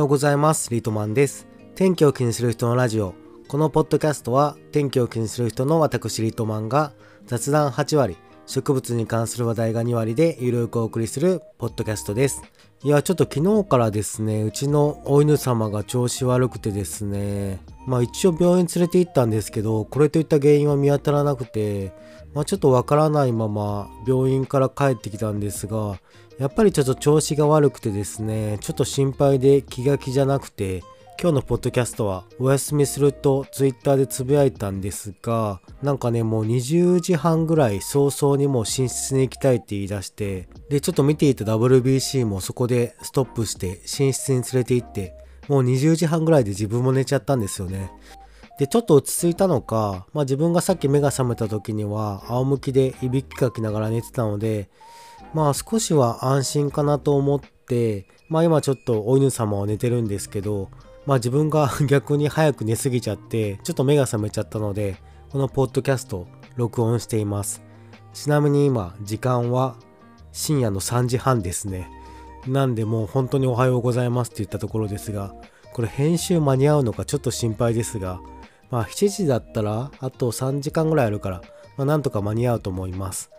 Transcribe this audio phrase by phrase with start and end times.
[0.00, 0.70] ようございます。
[0.70, 1.46] リートマンです。
[1.74, 3.12] 天気を気にする人のラジオ。
[3.48, 6.94] このポッドキャストは天気を気にする人の私リートマンが
[7.26, 8.16] 雑談8割、
[8.46, 12.40] 植物に関する話題が2割でゆるくお送りするポッドキャストです。
[12.82, 21.92] いや、ちょっと昨日からですね、うちのお犬様が調子悪くてですね、まあ一応病院連れて行ったんですけど、これといった原因は見当たらなくて、
[22.32, 25.98] まあちょっとわからないまま病院から帰ってきたんですが、
[26.40, 30.78] やっぱりちょっと調子が悪くてですね、ちょっと心配で気が気じゃなくて、
[31.20, 45.12] 今日のポッドキャストはお休みすると twitter でつぶやいたんですが、なんかね、もう20時半ぐらい早々にもう寝室に行きたいって言い出して、で、ちょっと見ていた WBC もそこでストップして寝室に連れて行って、
[45.46, 47.92] もう20時半ぐらいで自分も寝ちゃったんですよね。
[48.58, 54.70] で、ちょっと落ち着いたのか、まあ自分がさっき目が覚めた時には仰向きでいびきかきながら寝てたので、
[55.32, 60.70] まあ少しは安心かなと思って、まあ今ちょっとお犬様は寝てるんですけど、
[61.06, 64.96] まあ自分が 逆に早く寝すぎちゃって、ちょっと目が覚めちゃったので、
[65.30, 66.26] このポッドキャスト
[66.56, 67.62] 録音しています。
[68.12, 69.76] ちなみに今、時間は
[70.32, 71.88] 深夜の3時半ですね。
[72.46, 75.34] なんでもう本当におはようございますって言ったところですが、
[75.72, 78.20] これ編集間に合うのかちょっと心配ですが、
[78.70, 81.42] まあ7時だったらあと3時間ぐらいあるから、
[81.76, 83.30] まあなんとか間に合うと思います。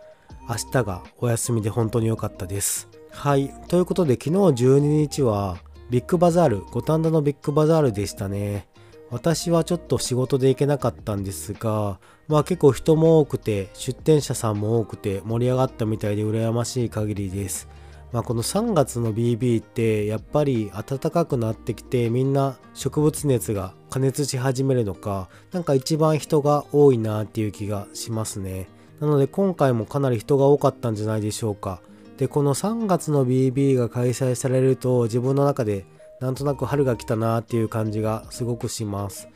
[0.48, 2.88] 明日がお休みで本当に良かったです。
[3.10, 3.54] はい。
[3.68, 5.58] ということで昨日12日は
[5.90, 8.66] ビッグバザール、五反田のビッグバザールでしたね。
[9.10, 17.68] 私はちょっと仕事で行けなかったんですが、まあ結構人も多くて、出店者さんも多くて盛り上がったみたいで羨ましい限りです。
[18.10, 28.66] まあこの3月の BB ってやっぱり暖かくなってきてみんな植物熱が加熱し始めるのか、なんか一番人が多いなっていう気がしますね。
[29.02, 31.80] なので今回もかなり人が多かったんじゃないでしょうか。
[32.18, 35.84] で、この3月の BB が開催されると自分の中で
[36.20, 39.28] なんとなく春が来たなっていう感じがすごくします。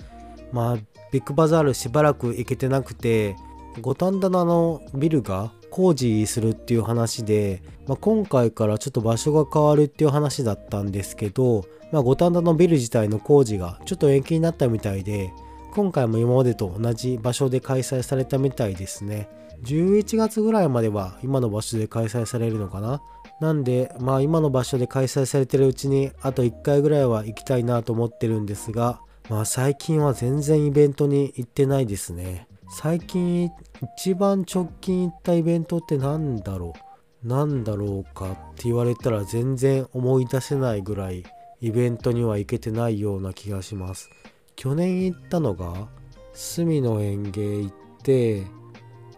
[0.53, 0.77] まあ、
[1.11, 3.35] ビッグバザールしばらく行けてなくて、
[3.81, 15.33] 五反田のあのビルが工事するっていう話で、まあ、今回からちょっと場所が変わるっていう話だったんですけど、まあ、五反田のビル自体の工事がちょっと延期になったみたいで、
[15.75, 19.29] 今回も今までと同じ場所で開催されたみたいですね。
[19.65, 23.03] 11月ぐらいまでは今の場所で開催されるのかな？
[23.41, 32.49] なんでまあ今の場所で開催されてるうちにあと1回ぐらいは行きたいなと思ってるんですがまあ最近は全然イベントに行ってないですね。
[32.69, 33.51] 最近
[33.99, 36.81] 一番直近行ったイベントって何だろう？
[37.29, 41.25] 何だろうかって言われたら全然思い出せないぐらい
[41.61, 44.11] イベントには行けてないような気がします。
[44.55, 45.89] 去年行ったのが
[46.33, 48.47] 隅の園芸行って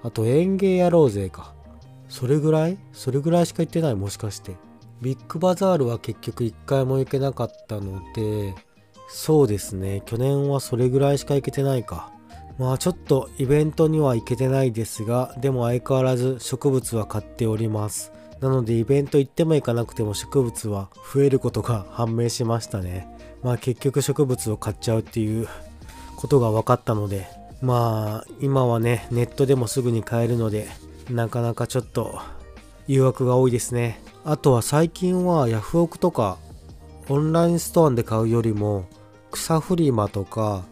[0.03, 1.55] あと園芸やろうぜか。
[2.09, 2.79] それぐらい？
[2.93, 3.95] それぐらいしか行ってない？
[3.95, 4.57] もしかして。
[5.03, 8.55] ビッグバザールは結局一回も行けなかったので、
[9.09, 10.03] そうですね。
[10.07, 12.11] 去年はそれぐらいしか行けてないか。
[12.59, 18.13] まあちょっとイベントには行けてないですが、でも相変わらず植物は買っております。
[18.41, 23.09] なのでイベント行っても行かなくても植物は増えることが判明しましたね。
[23.43, 25.49] まあ結局植物を買っちゃうっていう
[26.17, 27.29] ことが分かったので、
[27.61, 30.69] まあ今はねネットでもすぐに買えるので
[31.11, 32.21] なかなかちょっと
[32.87, 34.01] 誘惑が多いですね。
[34.25, 36.39] あとは最近はヤフオクとか
[37.09, 38.87] オンラインストアで買うよりも
[39.31, 40.65] 草フリマとか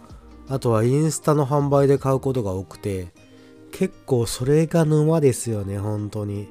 [0.48, 3.08] あとはインスタの販売で買うことが多くて
[3.72, 6.48] 結構それが沼ですよね本当に。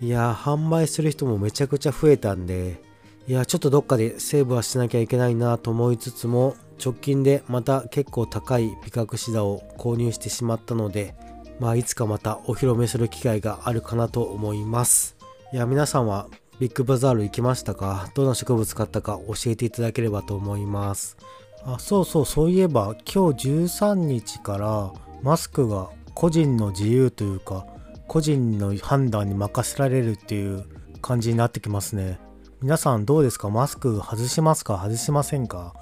[0.00, 2.80] いや販売する人もめちゃくちゃ増えたんで
[3.26, 11.14] いやちょっとどっかでセーブはしなきゃいけないなと思いつつも直近でまた結構高い美覚シダを購入してしまったので、
[11.60, 15.16] まあいつかまたお披露目する機会があるかなと思います。
[15.52, 16.28] いや、皆さんは
[16.60, 18.10] ビッグバザール行きましたか？
[18.14, 21.16] どんな植物買ったか教えていただければと思います。
[21.64, 24.92] あ、そうそう、そういえば今日13日から
[25.22, 27.66] マスクが個人の自由というか、
[28.06, 30.64] 個人の判断に任せられるっていう
[31.02, 32.18] 感じになってきますね。
[32.60, 33.50] 皆さんどうですか？
[33.50, 34.78] マスク外しますか？
[34.82, 35.74] 外しませんか？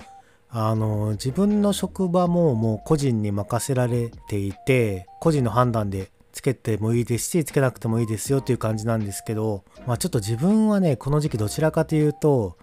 [0.48, 12.56] あの自分の職場ももう個人に任せられていて個人の判断でつけてもいいですしつけなくてもいいですよっていう感じなんですけど、まあ、ちょっと自分はねこの時期どちらかというと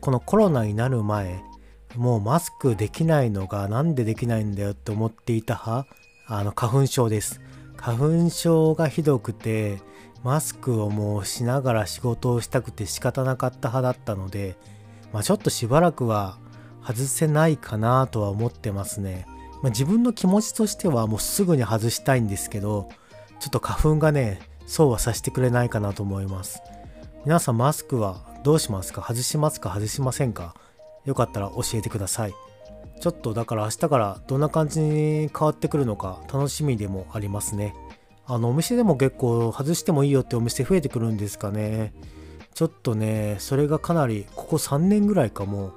[0.00, 1.42] このコロナになる前
[1.96, 5.88] もうマスクできないのがなんでできないんだよって思っていた派
[6.26, 7.40] あの花粉症です。
[7.76, 9.78] 花粉症がひどくて
[10.22, 14.56] マスクをもうしながら仕事をしたくて仕方なかった派だったので、
[15.12, 16.38] まあ、ちょっとしばらくは
[16.86, 19.26] 外せないかなとは思ってますね。
[19.62, 22.88] まあ、自分の気持ちとしてはもうすぐに外したいんですけど、
[23.40, 26.60] ちょっと花粉がね、そうはさせてくれないかなと思います。
[27.24, 29.02] 皆さんマスクはどうしますか？
[29.02, 29.70] 外しますか？
[29.70, 30.54] 外しませんか？
[31.04, 32.34] よかったら教えてください。
[33.00, 37.74] ちょっとだから明日からどんな感じに変わってくるのか楽しみでもありますね。
[38.26, 41.92] あのお店でも結構外してもいいよってお店増えてくるんですかね。
[42.54, 45.72] ちょっとね、それがかなりここ3年ぐらいかも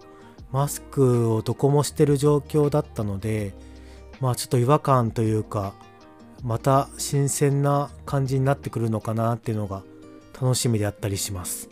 [0.51, 3.53] マスクをどこもしてる状況だったので、
[4.19, 5.73] まあちょっと違和感というか、
[6.43, 9.83] また新鮮な感じになってくるのかなっていうのが
[10.33, 11.69] 楽しみであったりします。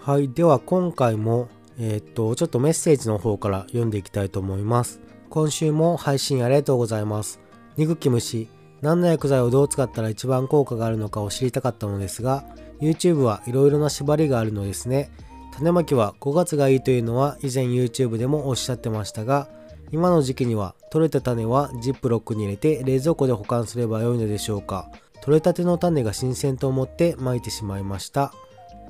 [0.00, 1.48] はい、では今回も
[1.78, 5.00] えー、っと、ちょっとメッセージの方から読んでいきたいと思います。
[5.28, 7.40] 今週も配信ありがとうございます。
[7.76, 8.48] 憎き虫、
[8.80, 12.44] 何の薬剤をどう使ったら一番効果があるのかを知りたかったのですが、
[12.80, 15.10] YouTube はいろいろな縛りがあるのですね。
[15.58, 19.48] 種まきは5月がいいというのは以前 YouTube でもおっしゃってましたが、
[19.92, 24.90] 今の時期には取れた種はジップロックに入れて冷蔵庫で保管すればよいのでしょうか。
[25.22, 28.32] 取れたての種が新鮮と思ってまいてしまいました。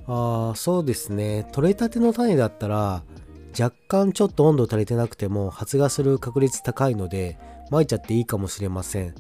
[0.07, 1.47] ああ、そうですね。
[1.53, 3.03] 取れたての種だったら、
[3.59, 7.39] 若干ちょっと温度足りてなくても発芽する確率高いので、
[7.71, 9.15] まいちゃっていいかもしれません。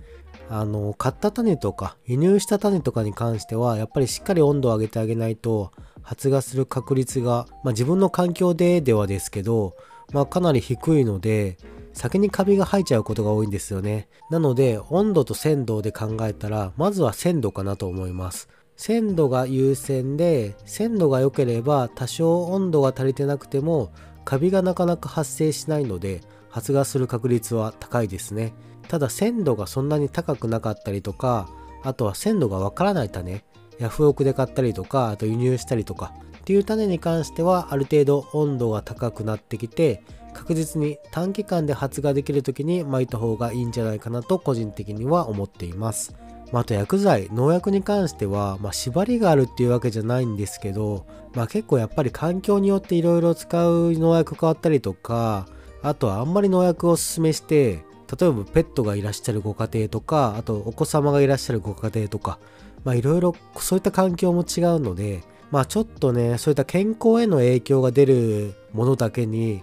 [0.50, 5.72] あの、買った種とか、輸入した種とかに関しては、やっぱりしっかり温度を上げてあげないと、
[6.04, 9.74] 発芽する確率が、まあ自分の環境でではですけど、
[10.12, 11.58] まあかなり低いので、
[11.92, 14.08] 先にカビが生えちゃうことが多いんですよね。
[14.30, 18.48] なので、温度と鮮度で考えたら、まずは鮮度かなと思います。
[18.76, 23.92] 鮮度が優先で鮮度が良ければ多少温度が足りてなくても
[24.24, 28.52] カビがなかなか発生しないので発芽する確率は高いですね
[28.88, 31.48] ただ鮮度がそんなに高くなかったりとか
[31.82, 33.44] あとは鮮度がわからない種
[33.78, 40.02] ヤフオクで買ったりとかあと輸入したりとかっていう種に関してはある程度温度が高くなってきて
[40.34, 46.14] 確実に短期間で発芽できる時に巻いた方がいいんじゃないかなと個人的には思っています。
[46.52, 55.46] まあ、あと薬剤農薬に関しては、まあ、縛りがあるっていうわけじゃないんですけど、まあ、結構やっぱり環境によっていろいろ使う農薬変わったりとか
[55.82, 57.84] あとはあんまり農薬をおすすめして
[58.20, 62.38] 例えばペットがいらっしゃるご家庭とかあとお子様がいらっしゃるご家庭とか
[62.84, 69.62] まあいろいろそういった環境も違うのでまあちょっとねそういった健康への影響が出るものだけに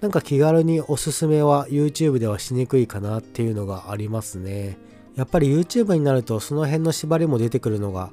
[0.00, 4.78] なんか気軽におすすめは YouTube ではしにくいかなっていうのがありますね。
[5.14, 8.10] やっぱり YouTube になるとその辺の縛りも出てくるのが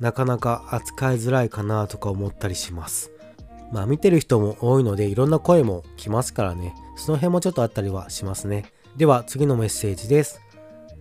[0.00, 3.12] なかなか扱いづらいかなとか思ったりします。
[3.72, 6.74] まあ見てる人も多いのでいろんな声も来ますからね。
[6.96, 8.64] その辺もちょっとあったりはしますね。
[8.96, 10.40] では次のメッセージです。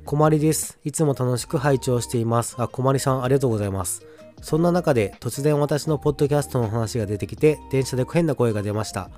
[0.08, 0.80] こまりです。
[0.86, 2.56] いつも楽しく拝聴しています。
[2.60, 4.06] あ、こまりさんありがとうございます。
[4.42, 9.02] そんな中で突然私のポッドキャストの話が出てきて電車で変な声が出ました。
[9.02, 9.10] あ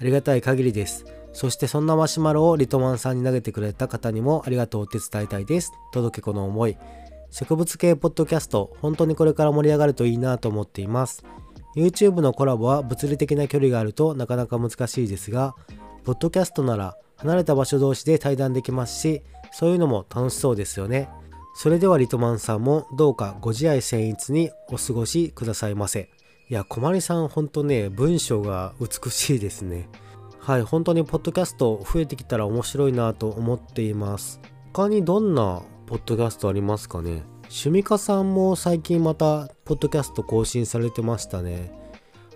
[0.00, 1.06] りがたい限りです。
[1.32, 5.72] そしてそんなマシュマロをリトマンさんに投げてくれた方にもありがとうって伝えたいです。
[5.92, 6.78] 届け子の思い。
[7.32, 11.24] 植物系ポッドキャスト、本当にこれから盛り上がるといいなと思っています。
[11.74, 15.56] YouTube のコラボは物理的な距離があるとなかなか難しいですが、
[16.04, 19.22] ポッドキャストなら離れた場所同士で対談できますし、
[19.52, 21.08] そういうのも楽しそうですよね。
[21.54, 26.08] それではリトマンさんもどうかご自愛僭越にお過ごしくださいませ。
[26.48, 29.88] いや、小まさんほんとね、文章が美しいですね。
[30.38, 34.40] はい、本当にポッドキャスト増えてきたら面白いなと思っています。
[34.72, 37.24] 他にどんなポッドキャストありますかね？
[37.50, 41.72] 趣味家さんも最近またポッドキャスト更新されてましたね。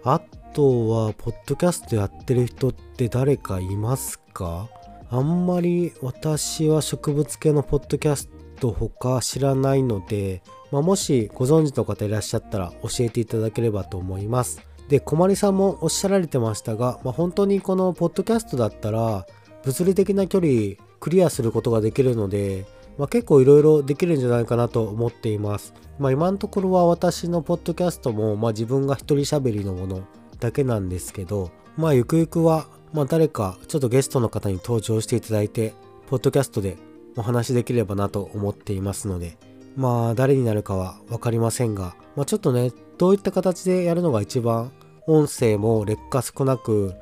[0.04, 0.20] あ
[0.52, 4.68] とは、ポッドキャストやってる人って誰かいますか？
[5.10, 14.62] あんまり私は植物系のポッドキャスト他知らないので、まあ、もしご存知の方いらっしゃったら教えていただければと思います。
[14.88, 19.26] で、小まりさんもおっしゃられてましたが、まあ、本当にこのポッドキャストだったら、
[19.64, 22.64] 物理的な距離クリアすることができるので、
[22.98, 25.74] まあ、結構いろいろできるんじゃないかなと思っています。
[25.98, 30.00] まあ、今のところは私のポッドキャストも、まあ、自分が一人喋りのもの
[30.40, 35.74] だけなんですけど、まあゆくゆくは、まあ、誰かちょっとゲストの方に登場していただいて、
[36.08, 36.76] ポッドキャストで
[37.16, 39.36] お話できればなと思っていますので、
[39.76, 44.70] まあ誰になるかは分かりませんが、まあ、ちょっとね、どういった形でやるのが一番
[45.06, 46.94] 音声も劣化少なく、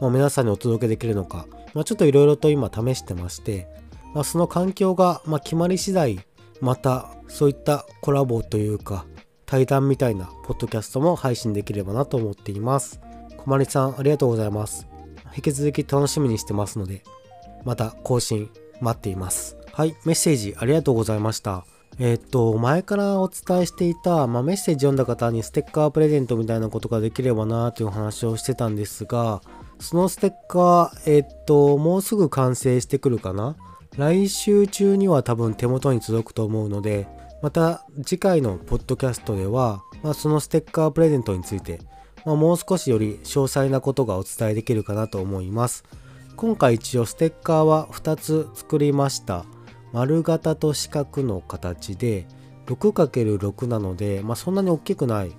[0.00, 3.68] まあ、皆さんにお届けできるのか、まあ、ちょっといろいろと今試してまして、
[4.14, 6.20] まあ、その環境がま決まり次第
[6.60, 9.04] またそういったコラボというか
[9.44, 13.00] 対談みたいなポッドキャストも配信できればなと思っています。
[13.36, 14.86] こまりさんありがとうございます。
[15.36, 17.02] 引き続き楽しみにしてますので
[17.64, 18.48] また更新
[18.80, 19.56] 待っています。
[19.72, 21.66] はい、メッセージありがとうございました。
[21.98, 29.40] えっと、前からお伝えしていた、まあ、メッセージ読んだ方にステッカープレゼントみたいなことができればなという話をしてたんですが、
[29.78, 33.56] そのステッカー、えっと、もうすぐ完成してくるかな？
[33.96, 37.08] 来週中には多分手元に届くと思うので、
[37.42, 41.80] また次回のポッドキャストでは、まあ、そのステッカープレゼントについて
[42.26, 45.84] まあ、もう少しより詳細なことがお伝えできるかなと思います。
[46.36, 49.46] 今回一応ステッカーは2つ作りました。
[49.92, 52.26] 丸型と四角の形で
[52.66, 55.30] 6×6 なので、まあ、そんなに大きくない、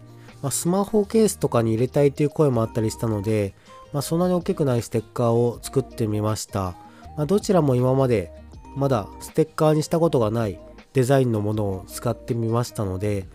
[0.42, 3.54] まあ、スマホケースとかに入れたいという声もあったりしたので、
[3.94, 6.76] まあ、そんなに大きくないステッカーを作ってみました、
[7.18, 8.32] まどちらも今まで
[8.76, 10.60] まだステッカーにしたことがない
[10.94, 13.28] デザインのものを使ってみましたので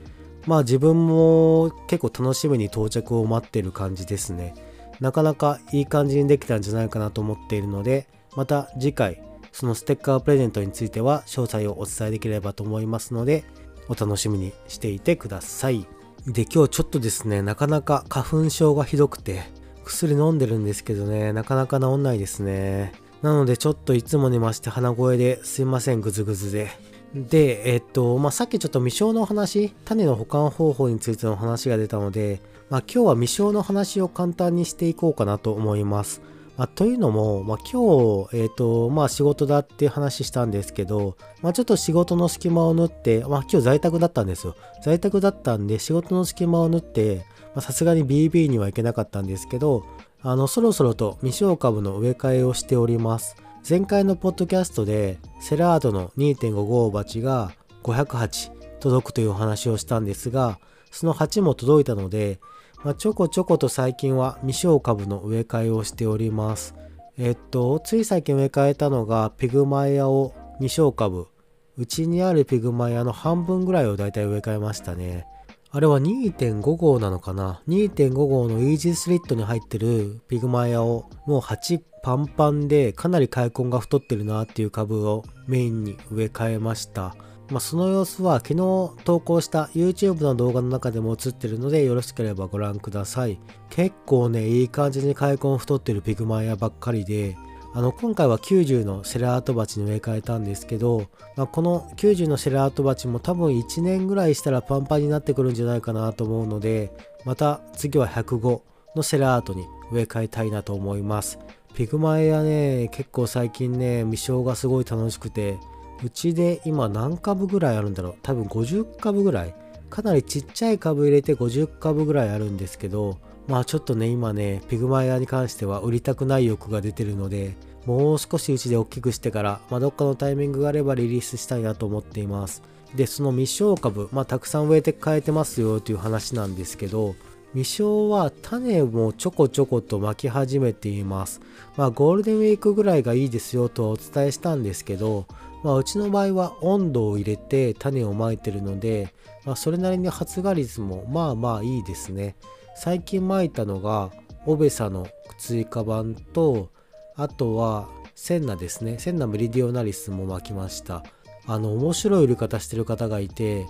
[0.47, 4.55] まあ自分も結構楽しみに到着を待ってる感じですね。
[5.01, 8.07] なかなかいい感じにできたんじゃないかなと思っているので
[8.37, 9.21] また次回
[9.51, 13.45] そのステッカープレゼントについては詳細をお伝えできればと思いますので
[13.89, 15.87] お楽しみにしていてください。
[16.27, 19.43] で今日ちょっとですねなかなか花粉症がひどくて
[19.85, 22.93] 薬飲んでるんですけどねなかなか治んないですね。
[23.23, 26.71] なのでちょっといつもに増して鼻声ですいませんグズグズで。
[27.15, 32.41] で、えっと、まあ、さっきちょっと未生の話、種の保管方法についての話が出たので、
[32.71, 36.23] まあ、今日は未生の話を簡単にしていこうかなと思います。
[36.57, 44.55] まあ、というのも、まあ、今日、えっ、と、まあ仕事だって話したんですけど、まあちょっと仕事の隙間を縫って、まあ今日在宅だったんですよ。
[44.85, 47.25] 在宅だったんで仕事の隙間を縫って、
[47.61, 49.85] さすがに BB には行けなかったんですけど、
[50.23, 53.37] あの、そろそろと未生株の植え替えをしております。
[53.69, 57.53] 前回のポッドキャストでセラードの2.5号鉢が
[57.85, 58.51] 500鉢
[58.81, 60.59] 届くというお話をしたんですが
[60.91, 62.41] その鉢も届いたので、
[62.83, 66.75] まあ、ちょこちょこと最近は未生株の植え替えをしております
[67.17, 71.29] えっとつい最近植え替えたのがピグマイアを未生株
[71.77, 75.25] うちにあるピグマイアの半分ぐらいをだいたい植え替えましたね
[75.71, 87.15] あれは2.5号なのかな ?2.5 号のイージースリットに入ってるピグマイアをもう鉢パンパンでかなり開根が太ってるなっていう株をメインに植え替えました。
[87.51, 93.39] まあ、その様子は昨日投稿した YouTube の動画の中でも映ってるのでよろしければご覧ください。
[93.69, 97.37] 結構ね、いい感じに開根太ってるピグマイアばっかりで、
[97.75, 106.93] あの今回は90のセラート鉢に植え替えたんですけど、まあ、この90のセラート鉢も多分1年ぐらいしたらパンパンになってくるんじゃないかなと思うので
[107.25, 108.61] また次は105
[108.95, 111.39] のセラートに植え替えたいなと思います
[111.75, 115.59] ピグマエはね結構最近ね未生がすごい楽しくて
[116.05, 118.15] うちで今何株ぐらいあるんだろう。
[118.23, 119.55] 多分50株ぐらい。
[119.89, 132.63] かなりちっちゃい株入れて50株ぐらいあるんですけどまあちょっとね今ねピグマイアに関しては売りたくない欲が出てるのでもう少しうちで大きくしてから、まあ、どっかのタイミングがあればリリースしたいなと思っています。
[132.95, 137.15] でその未生株、まあ、たくさん植えて変えてますよという話なんですけど
[137.55, 141.41] 未生は種もちょこちょこと巻き始めています。
[141.77, 145.27] まあゴールデンウィークぐらいがいいですよとお伝えしたんですけど
[145.63, 152.35] まあ、うちの場合は温度を入れて種をまいてるので、まあ、それなりに発芽率もまあまあいいですね。
[152.75, 154.11] 最近まいたのが
[154.45, 155.07] オベサの
[155.39, 156.71] 追加版と
[157.15, 158.99] あとはセンナですね。
[158.99, 161.05] センナメリディオナリスも巻きました。
[161.47, 163.67] あの面白い売り方してる方がいて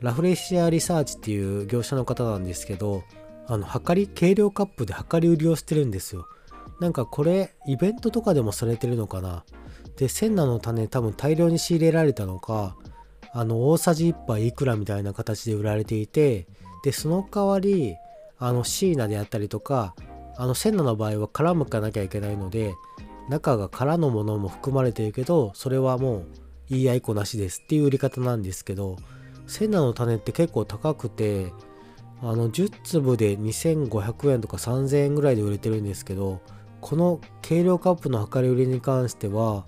[0.00, 3.04] ラフレシアリサーチっていう業者の方なんですけど
[3.46, 6.26] あの測り計量カップで測り売りをしてるんですよ。
[6.80, 9.44] なんかこれイベントとかでもされてるのかな。
[9.96, 12.76] でセンナの種多分大量に仕入れられたのか
[13.32, 16.46] あの大さじ1杯いくらみたいな形で売られていて
[16.82, 17.96] でその代わり
[18.38, 19.94] あのシーナであったりとか
[20.38, 22.72] あのセンナの場合は殻むかなきゃいけないので
[23.28, 26.26] 中が空のものも含まれているけどそれはもう
[26.70, 28.96] 言い合いこなしですっていう売り方なんですけど
[29.50, 31.52] セナの種って結構高くて
[32.22, 36.40] あの10粒で2500円とか3000円ぐらいで売れてるんですけど
[36.80, 39.66] この計量カップの量り売りに関しては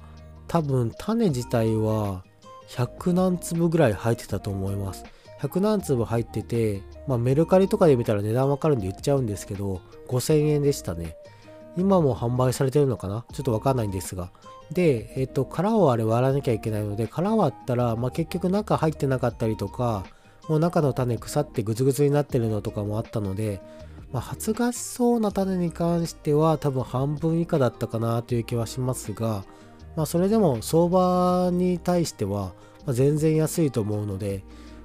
[0.49, 2.25] 多分種自体は
[2.69, 5.05] 100何粒ぐらい入ってたと思います
[5.43, 11.17] 100何粒入ってて、まあ、メルカリとかで見たら値段わかるんで言っちゃうんですけど、5000円でしたね。
[11.77, 13.25] 今も販売されてるのかな？
[13.33, 14.31] ちょっとわかんないんですが。
[14.71, 20.05] で、えっと、殻をあれ割らなきゃいけないので、殻割ったら、まあ、結局中入ってなかったりとか、
[20.49, 23.61] もう中の種腐ってグツグツになってるのとかもあったので、
[24.13, 29.45] まあ、発芽しそうな種に関しては多分半分以下だったかなという気はしますが、
[29.97, 32.53] まあ、それでも相場に対しては
[32.89, 34.45] 全然安いと思うので、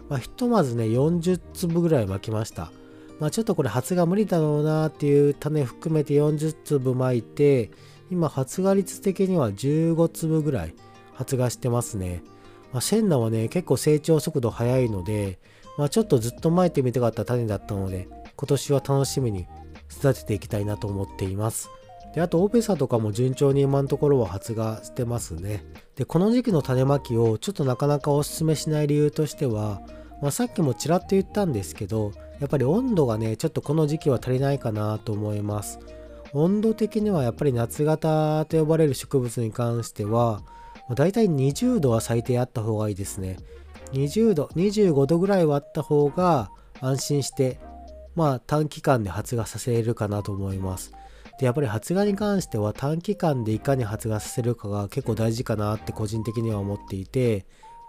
[0.09, 2.71] まあ、ひとまずね、40粒ぐらい巻きました。
[3.19, 7.71] まあ、ちょっとこれ発芽無理だろうなっていう種含めて40粒巻いて、
[8.09, 10.73] 今発芽率的には15粒ぐらい
[11.13, 12.23] 発芽してますね。
[12.71, 15.39] まあ、シェンナはね、結構成長速度速いので、
[15.77, 19.47] まあ、ちょっとずっと巻いてみたかった種だったので、今年は楽しみに
[19.91, 21.69] 育てていきたいなと思っています。
[22.13, 25.63] で、あとオペサとかも順調に今のところは発芽してますね。
[25.95, 29.81] で、この時期の種まきをちょっとなかなかおすすめしない理由としては、
[30.21, 35.79] まあ、さっきもちらっと言ったんですけどやっぱり温度がねちょっとこの時期は足りないかなと思います
[36.33, 40.43] 温度的にはやっぱり夏型と呼ばれる植物に関しては
[40.95, 43.37] だいたい20度は最低あった方がいいですね。
[43.93, 46.49] 20度25度ぐらいはあった方が
[46.81, 47.59] 安心して
[48.15, 50.91] まあ短期間で発芽させるかなと思います。
[51.39, 57.45] でやっぱり発芽に関しては短期間でいかに発芽させるかが結構大事かなって個人的には思っていて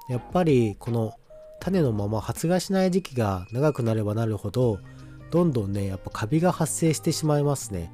[0.09, 1.14] やっぱりこの
[1.61, 4.80] 種のまま発芽しない時期が長くなればなるほど
[5.30, 7.90] どんどんねやっぱカビが発生してしまいますね。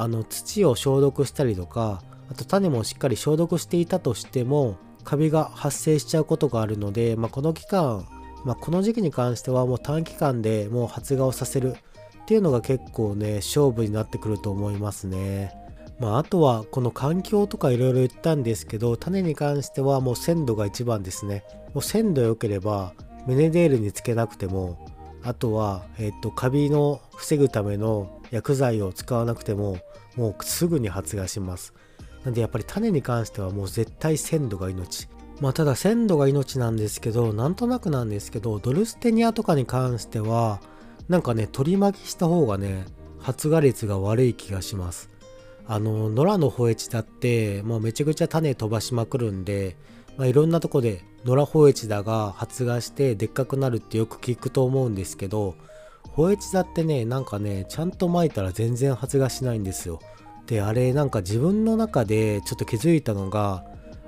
[0.00, 8.06] あの土を消毒したりとかあと種もしっかり消毒していたとしてもカビが発生しちゃうことがあるので、まあ、この期間、
[8.44, 11.76] まあ、この時期に関してはもう短期間でもう発芽をさせる
[12.22, 15.54] っていうのが結構ね勝負になってくると思いますね。
[16.00, 22.92] まあ、あとはこの環境とかいろいろ言ったんですけど種に関してはもう鮮度が一番ですねもう鮮度良ければ
[23.26, 24.76] メネデールにつけなくても
[25.22, 29.78] あとは、えっと、カビの防ぐための薬剤を使わなくても
[30.16, 31.74] もうすぐに発芽します。
[32.24, 35.08] なんでやっぱり種に関してはもう絶対鮮度が命。
[35.40, 40.60] まあただ鮮度が命なんですけどなんとなくなんですけどドルステニアとかに関しては
[41.08, 42.86] なんかね取り巻きした方がね
[43.20, 45.10] 発芽率が悪い気がします。
[45.68, 49.76] あの野良のホエチダってもうめちゃくちゃ種飛ばしまくるんで、
[50.16, 55.56] まあ、いろんなとこで野良ホエチダが発芽してでっかくなるってよく聞くと思うんですけど
[56.16, 60.00] ホエチダってねなんかねちゃんと巻いたら全然発芽しないんですよ
[60.46, 63.64] であれなんか自分の中でちょっと気づいたのが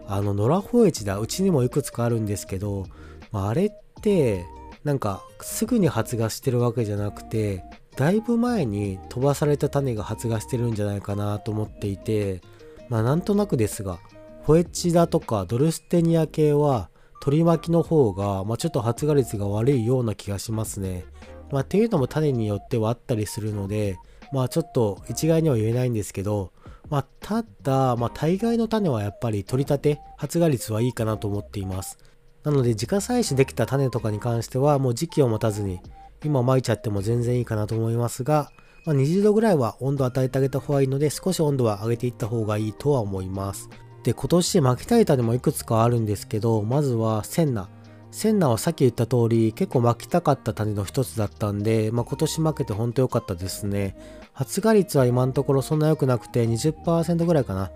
[0.06, 2.86] あの野良ホエチダうちにもいくつかあるんですけど、
[3.30, 4.46] まあ、あれって
[4.84, 7.62] なんかすぐに発芽してるわけじゃなくて
[7.94, 12.40] だいぶ前に飛ばされた種が発芽してるんじゃないかなと思っていて
[12.88, 13.98] まあなんとなくですが
[14.44, 16.88] ホエチダとかドルステニア系は
[17.20, 21.04] 取り巻きの方が、まあ、ちょっと発芽率が悪いような気がしますね。
[21.50, 23.98] まあ、っていうのも種によってはあったりするので
[24.32, 26.52] まあちょっと一概には言えないんですけど
[26.90, 31.98] まあただ、まあ、大概の種はやっぱり取り立て発芽率はいいかなと思っています。
[32.44, 35.80] なので自家採取できた種とかに関してはもう時期を待たずに
[36.24, 38.50] 今巻いちゃっても全然いいかなと思いますが、
[38.86, 43.68] まあ、20度ぐらいは温度与えてあげた方がいいので少し温度は上げていった方がいいとは思います。
[44.02, 47.68] で今年巻きたい種もいくつかあるんですけどまずはセンナ。
[48.10, 53.96] センナはさっき言った通り結構巻きたかった種の一つだったんで、まあ、今年負けて本当良かったですね。
[54.32, 57.70] 発芽率は今のところそんな良くなくて20%ぐらいかな。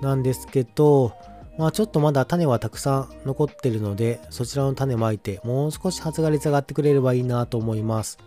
[0.00, 1.12] なんですけど、
[1.58, 8.18] まあちょっとまだ種はたくさん残ってるので、そちらの種まいて、もう少し発芽率上がってくれればいいなと思います。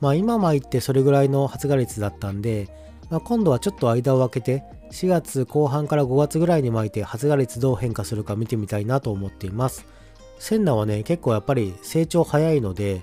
[0.00, 2.68] まあ今まいてそれぐらいの発芽率だったんで、
[3.10, 9.86] まあ、今度はちょっと間を空けて、4月後半から5月ぐらいに巻いて発芽率どう変化するか見てみたいなと思っています。
[10.38, 13.02] センナはね、結構やっぱり成長早いので、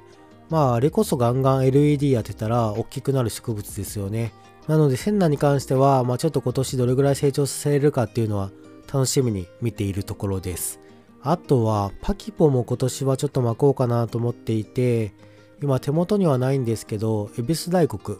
[0.50, 4.34] まああれこそガンガン LED 当てたら大きくなる植物ですよね。
[4.68, 8.52] なのでセンナに関しては、まあちょっと今年どれぐらい成長させるかっていうのは
[8.92, 10.82] 楽しみに見ているところです。
[11.24, 15.14] あとはパキポも今年はちょっと巻こうかなと思っていて
[15.62, 18.18] 今手元にはないんですけど恵比寿大国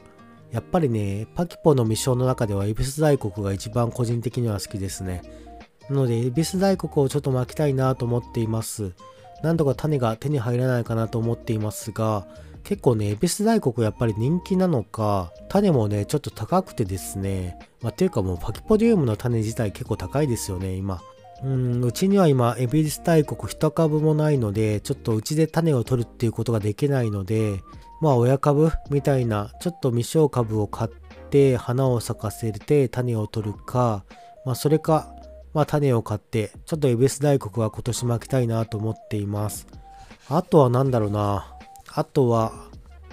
[0.52, 5.24] やっぱりねパキポのミッションの中では恵比寿大国が一番個人的には好きですね
[5.92, 8.94] なので恵比寿大国をちょっと巻きたいなと思っています
[9.44, 12.26] 何とか種が手に入らないかなと思っていますが
[12.64, 21.02] 結構ね、エビス大国やっぱり人気なのか、種もね、ちょっと高くてですね、まあ、っていうかもうパキポディウムの種自体結構高いですよね、今。
[21.44, 27.62] うん、うちには今、エビス大国一株もないので、ちょっとうちで種を取るっていうことができないので、
[28.00, 30.92] まあ親株みたいな、ちょっと未生株を買っ
[31.30, 34.06] て、花を咲かせて種を取るか、
[34.46, 35.16] まあそれか、
[35.54, 39.68] まあ種を買って、ちょっとエビス大国は今年巻きたいなと思っています。
[40.30, 41.58] あとは何だろうな。
[41.94, 42.54] あとは、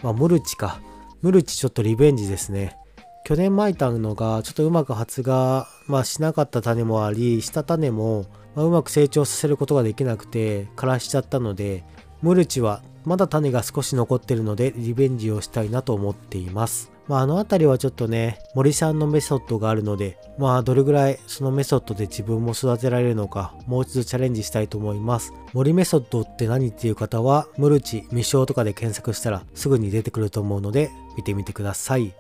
[0.02, 0.80] まあ、ムルチか。
[1.20, 2.76] ムルチちょっとリベンジですね。
[3.24, 11.84] 去年まいたのがちょっとうまく発芽、まあ、しなかった種もあり、した種も、ま、うまく成長させることができなくて枯らしちゃったので、
[12.22, 16.90] ムルチはまだ種が少し残ってるのでリベンジをしたいなと思っています。
[17.08, 25.32] まあ、あの辺りはちょっとね、森さんのメソッドがあるので、まあ、どれぐらいそのメソッドで自分も育てられるのか、もう一度チャレンジしたいと思います。
[25.54, 32.12] 森メソッドって何っていう方は、ムルチ、未生とかで検索したらすぐに出てくると思うので、見てみてください。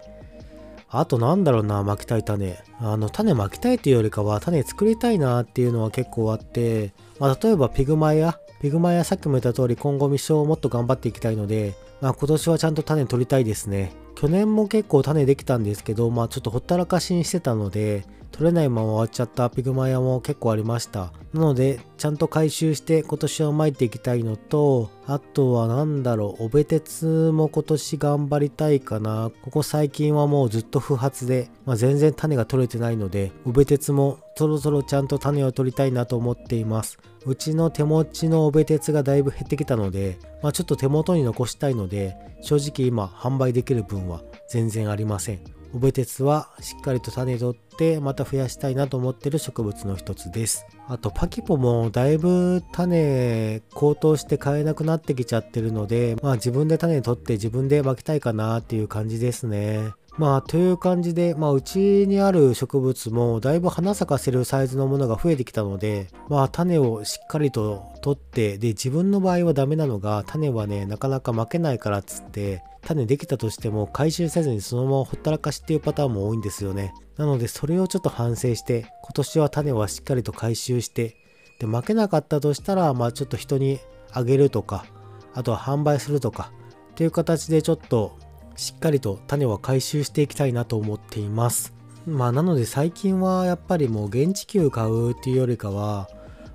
[0.88, 2.56] あとなんだろうな、巻きたい種。
[2.80, 13.92] あの、種巻きたいというよりかは、種作りたいなっていうのは結構あって、まあ、例えばピグマや、ピグマやさっきも言った通り今後未生をもっと頑張っていきたいので、まあ、今年はちゃんと種取りたいですね。
[14.16, 21.12] 去年も結構種できたんですけど、まあちょっとほったらかしにしてたので、取れないまま終わっちゃったピグマヤも結構ありました。
[21.32, 29.30] なので、ちゃんと回収して今年は巻いていきたいのと、あとは何だろう、オベテツも今年頑張りたいかな。
[29.42, 36.98] ここ最近はもうずっと不発で、まあ、全然種が取れてないので、オベテツもそろそろちゃんと種を取りたいなと思っています。
[37.26, 45.57] うちの手持ちのオベテツがだいぶ減ってきたので、まあ、ちょっと手元に残したいので、正直今販売できる分は全然ありません。
[45.74, 50.66] オベテツはしっかりと種取ってまた増やしたいなと思ってる植物の一つです。
[50.88, 59.92] あとパキポもだいぶ種高騰して買えなくなってきちゃってるので、まあ自分で種取って自分で巻きたいかなっていう感じですね。
[60.18, 76.92] まあという感じで、まあうちにある植物もだいぶ花咲かせるサイズのものが増えてきたので、まあ種をしっかりと取って、で自分の場合はダメなのが種はね、なかなか巻けないからっつって、種できたとしても回収せずにそのままほったらかしっていうパターンも多いんですよね。
[77.16, 81.14] なのでそれをちょっと反省して、今年は種はしっかりと回収して、
[81.60, 83.78] で、負けなかったとしたら、まあちょっと人に
[84.12, 84.84] あげるとか、
[85.32, 86.50] あとは販売するとか、
[86.90, 88.18] っていう形でちょっと
[88.58, 91.72] しっかりと種は回収していきたいなと思っています。
[92.06, 96.08] まあなので最近はやっぱりもう現地球買うっていうよりかは、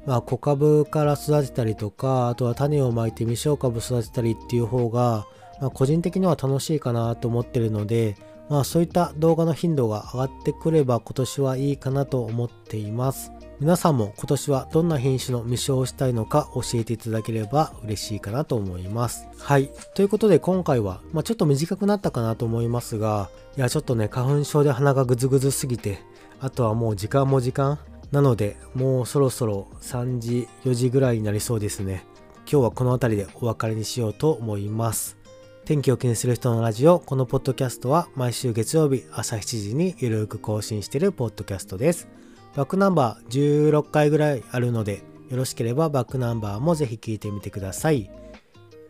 [0.05, 5.25] まあ小株から育てたりとか、あとは種をまいて未生株育てたりっていう方が、
[5.61, 8.17] まあ、個人的には楽しいかなと思ってるので、
[8.49, 13.31] まあそういった動画の頻度が上がってくれば今年はいいかなと思っています。
[13.59, 19.27] 皆さんも今年はどんな品種の未生をしたいのか教えていただければ嬉しいかなと思います。
[19.37, 19.69] はい。
[19.93, 25.99] ということで今回は、まあ、ちょっと短くなったかなと思いますが、いやちょっとね、花粉症で鼻がぐずぐずすぎて、
[26.39, 27.79] あとはもう時間も時間
[28.11, 32.05] なので、もうそろそろ3時、4時ぐらいになりそうですね。
[32.51, 35.17] 今日はこの辺りでお別れにしようと思います。
[35.65, 42.22] 天気を気にする人のラジオ、このポッドキャストは毎週月曜日朝7時にゆるく更新しているポッドキャストです。
[42.55, 48.11] バックナンバー16回ぐらいあるので、よろしければバックナンバーもぜひ聞いてみてください。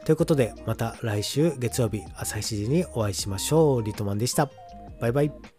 [0.05, 3.83] ということで、また来週月曜日朝7時にお会いしましょう。
[3.83, 4.49] リトマンでした。
[4.99, 5.52] バイバイ。